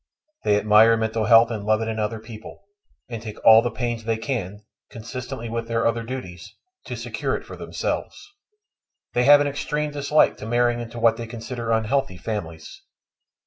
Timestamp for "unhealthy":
11.69-12.17